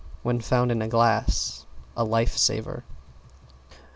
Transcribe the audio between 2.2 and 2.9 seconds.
saver.